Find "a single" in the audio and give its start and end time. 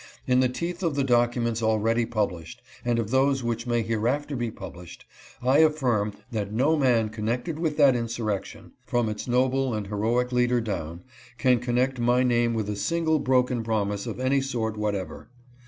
12.67-13.19